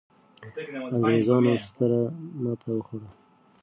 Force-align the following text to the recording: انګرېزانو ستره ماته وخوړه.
انګرېزانو 0.95 1.53
ستره 1.67 2.01
ماته 2.41 2.69
وخوړه. 2.73 3.09